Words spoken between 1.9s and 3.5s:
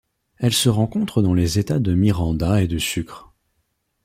Miranda et de Sucre.